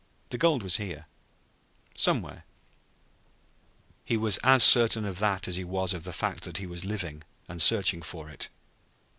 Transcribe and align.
The 0.31 0.39
gold 0.39 0.63
was 0.63 0.77
here 0.77 1.05
somewhere. 1.95 2.43
He 4.03 4.17
was 4.17 4.37
as 4.37 4.63
certain 4.63 5.05
of 5.05 5.19
that 5.19 5.47
as 5.47 5.57
he 5.57 5.63
was 5.63 5.93
of 5.93 6.05
the 6.05 6.11
fact 6.11 6.41
that 6.45 6.57
he 6.57 6.65
was 6.65 6.83
living, 6.83 7.21
and 7.47 7.61
searching 7.61 8.01
for 8.01 8.27
it. 8.27 8.49